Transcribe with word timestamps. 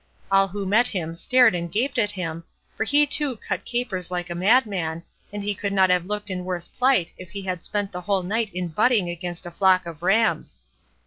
All 0.31 0.47
who 0.47 0.65
met 0.65 0.87
him 0.87 1.13
stared 1.13 1.53
and 1.53 1.71
gaped 1.71 1.99
at 1.99 2.13
him, 2.13 2.43
for 2.75 2.85
he 2.85 3.05
too 3.05 3.37
cut 3.37 3.65
capers 3.65 4.09
like 4.09 4.31
a 4.31 4.33
madman, 4.33 5.03
and 5.31 5.43
he 5.43 5.53
could 5.53 5.71
not 5.73 5.91
have 5.91 6.07
looked 6.07 6.31
in 6.31 6.43
worse 6.43 6.67
plight 6.67 7.13
if 7.19 7.29
he 7.29 7.43
had 7.43 7.63
spent 7.63 7.91
the 7.91 8.01
whole 8.01 8.23
night 8.23 8.49
in 8.51 8.69
butting 8.69 9.09
against 9.11 9.45
a 9.45 9.51
flock 9.51 9.85
of 9.85 10.01
rams. 10.01 10.57